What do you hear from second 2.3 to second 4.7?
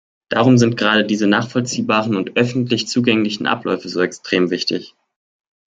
öffentlich zugänglichen Abläufe so extrem